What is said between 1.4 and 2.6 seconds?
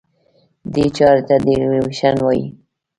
Devaluation وایي.